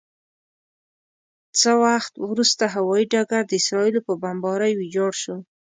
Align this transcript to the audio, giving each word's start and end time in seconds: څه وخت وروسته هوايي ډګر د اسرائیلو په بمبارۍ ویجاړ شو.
څه 1.59 1.71
وخت 1.83 2.13
وروسته 2.29 2.63
هوايي 2.75 3.05
ډګر 3.13 3.41
د 3.47 3.51
اسرائیلو 3.61 4.05
په 4.07 4.13
بمبارۍ 4.21 4.71
ویجاړ 4.75 5.11
شو. 5.21 5.37